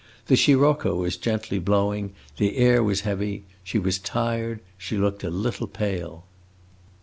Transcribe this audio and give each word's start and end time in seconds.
The 0.25 0.35
sirocco 0.35 0.95
was 0.95 1.15
gently 1.15 1.59
blowing, 1.59 2.13
the 2.37 2.57
air 2.57 2.81
was 2.83 3.01
heavy, 3.01 3.43
she 3.63 3.77
was 3.77 3.99
tired, 3.99 4.59
she 4.75 4.97
looked 4.97 5.23
a 5.23 5.29
little 5.29 5.67
pale. 5.67 6.23